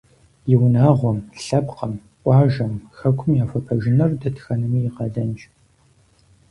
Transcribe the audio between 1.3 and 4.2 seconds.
лъэпкъым, къуажэм, хэкум яхуэпэжыныр